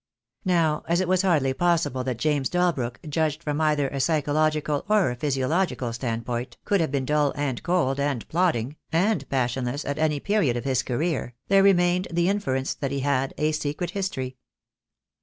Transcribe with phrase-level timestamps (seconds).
[0.45, 5.11] Now, as it was hardly possible that James Dalbrook, judged from either a psychological or
[5.11, 10.19] a physiological standpoint, could have been dull and cold, and plodding, and passionless, at any
[10.19, 14.37] period of his career, there re mained the inference that he had a secret history.